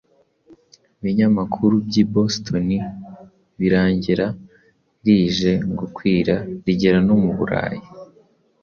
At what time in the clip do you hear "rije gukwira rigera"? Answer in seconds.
5.05-6.99